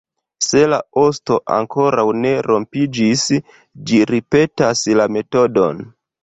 Se 0.43 0.61
la 0.73 0.77
osto 1.01 1.35
ankoraŭ 1.55 2.05
ne 2.21 2.31
rompiĝis, 2.47 3.27
ĝi 3.91 4.01
ripetas 4.13 4.83
la 5.01 5.07
metodon. 5.19 5.87